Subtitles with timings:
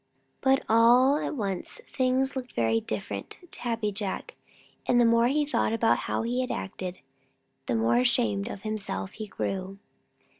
[0.41, 4.33] But all at once things looked very different to Happy Jack,
[4.87, 6.97] and the more he thought about how he had acted,
[7.67, 9.77] the more ashamed of himself he grew.